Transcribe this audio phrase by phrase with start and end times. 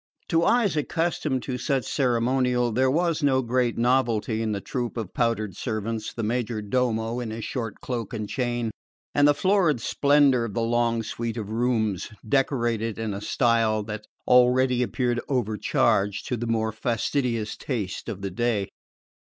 [0.29, 5.13] To eyes accustomed to such ceremonial there was no great novelty in the troop of
[5.13, 8.71] powdered servants, the major domo in his short cloak and chain,
[9.13, 14.07] and the florid splendour of the long suite of rooms, decorated in a style that
[14.27, 18.69] already appeared over charged to the more fastidious taste of the day.